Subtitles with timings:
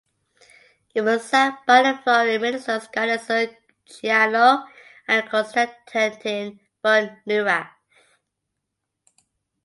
[0.95, 3.55] It was signed by the foreign ministers Galeazzo
[3.87, 4.67] Ciano
[5.07, 7.69] and Konstantin von Neurath.